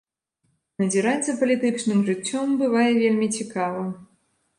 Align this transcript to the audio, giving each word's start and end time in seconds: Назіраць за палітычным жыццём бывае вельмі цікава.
Назіраць 0.83 1.25
за 1.27 1.35
палітычным 1.41 1.99
жыццём 2.07 2.47
бывае 2.61 2.87
вельмі 3.03 3.27
цікава. 3.37 3.85